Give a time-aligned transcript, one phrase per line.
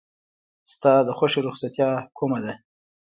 [0.73, 2.53] ستا د خوښې رخصتیا کومه ده؟